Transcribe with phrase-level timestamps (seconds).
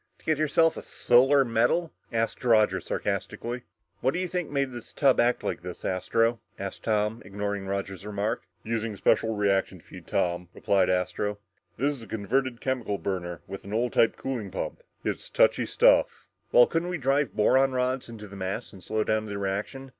[0.17, 3.61] To get yourself a Solar Medal?" asked Roger sarcastically.
[3.99, 7.67] "What do you think made this tub act up like this, Astro?" asked Tom, ignoring
[7.67, 8.41] Roger's remark.
[8.63, 11.37] "Using special reactant feed, Tom," replied Astro.
[11.77, 14.81] "This is a converted chemical burner with an old type cooling pump.
[15.05, 19.27] It's touchy stuff." "Well, couldn't we drive boron rods into the mass and slow down
[19.27, 19.89] the reaction?"